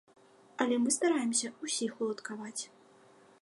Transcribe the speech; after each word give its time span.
Але 0.63 0.75
мы 0.85 0.93
стараемся 0.95 1.47
ўсіх 1.67 1.91
уладкаваць. 2.07 2.59